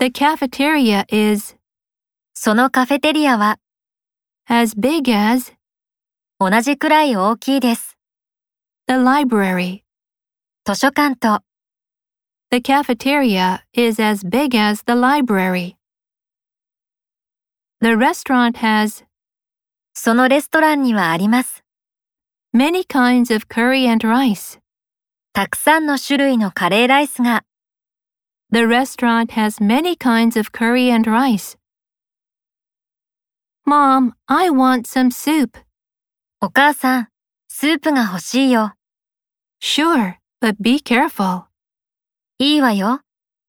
[0.00, 1.58] The cafeteria is
[2.32, 3.58] そのカフェテリアは
[4.48, 5.52] as big as
[6.38, 7.98] 同じくらい大きいです。
[8.88, 9.82] the library.
[10.64, 11.42] 図書館と
[12.50, 15.76] The cafeteria is as big as the library.
[17.82, 19.04] The restaurant has
[19.92, 21.62] そのレストランにはあります。
[22.56, 24.60] many kinds of curry and rice.
[25.34, 27.44] たくさんの種類のカレーライスが
[28.51, 31.57] The restaurant has many kinds of curry and rice.
[33.65, 35.57] Mom, I want some soup.
[36.41, 37.07] お母さん、
[37.47, 38.73] スープが欲しいよ。
[39.61, 41.45] Sure, but be careful.
[42.37, 43.01] いいわよ。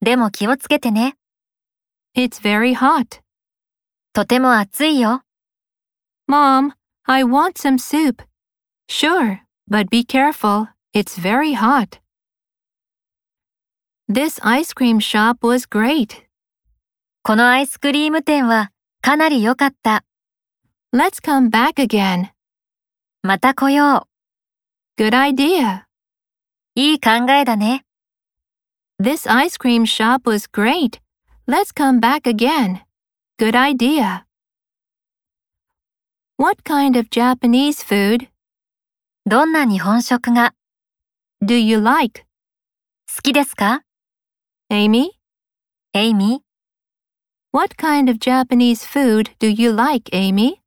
[0.00, 1.16] でも気をつけてね。
[2.14, 3.22] It's very hot.
[4.12, 5.22] とても暑いよ。
[6.28, 6.72] Mom,
[7.04, 8.22] I want some soup.
[8.88, 9.40] Sure,
[9.70, 10.68] but be careful.
[10.92, 12.00] It's very hot.
[14.08, 16.24] This ice cream shop was great.
[17.22, 20.04] このアイスクリーム店はかなり良かった。
[20.94, 22.30] Let's come back again.
[23.22, 24.08] また来よ
[24.98, 25.82] Good idea.
[25.82, 25.86] う。
[26.74, 27.84] いい考えだね。
[29.00, 31.00] This ice cream shop was great.
[31.48, 32.82] Let's come back again.
[33.38, 34.24] Good idea.
[36.36, 38.28] What kind of Japanese food
[39.26, 40.54] どんな日本食が
[41.42, 42.24] do you like,
[43.14, 43.82] 好きですか
[44.70, 45.10] Amy?
[45.92, 50.62] エイミー What kind of Japanese food do you like, Amy?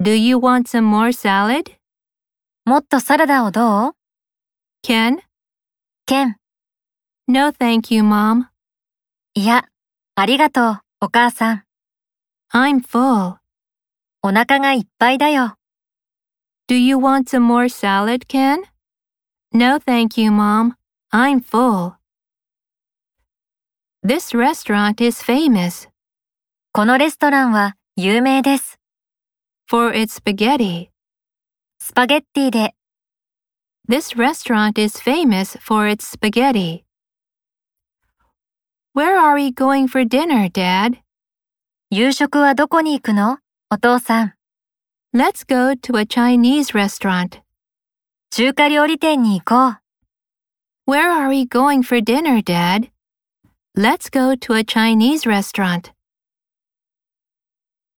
[0.00, 1.72] Do you want some more salad?
[2.64, 3.92] もっとサラダをどう
[4.84, 5.18] Ken?
[6.06, 6.36] ケン。
[7.28, 8.44] No, thank you, Mom.
[9.34, 9.64] いや、
[10.14, 11.64] ありがとう、お母さん。
[12.52, 13.38] I'm full.
[14.22, 15.56] お腹がいっぱいだよ。
[16.68, 18.62] Do you want some more salad, Ken?
[19.52, 20.74] No, thank you, Mom.
[21.13, 21.95] I'm full.
[24.01, 25.89] This restaurant is famous
[26.71, 28.79] このレストランは有名です。
[29.69, 30.87] for its spaghetti.
[31.79, 32.75] スパゲッティで
[33.89, 36.85] This restaurant is famous for its spaghetti.
[38.95, 40.97] Where are we going for dinner, Dad?
[41.89, 44.33] 夕食はどこに行くのお父さん。
[45.13, 47.41] Let's go to a Chinese restaurant.
[48.29, 49.80] 中華料理店に行こう。
[50.91, 52.89] Where are we going for dinner, Dad?
[53.77, 55.93] Let's go to a Chinese restaurant.